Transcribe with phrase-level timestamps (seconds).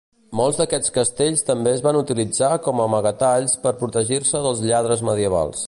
[0.37, 5.57] Molts d"aquests castells també es van utilitzar com a amagatalls per protegir-se dels lladres medievals.